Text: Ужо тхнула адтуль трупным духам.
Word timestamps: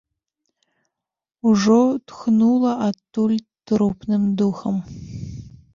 Ужо 1.51 1.77
тхнула 2.13 2.73
адтуль 2.89 3.39
трупным 3.73 4.23
духам. 4.43 4.75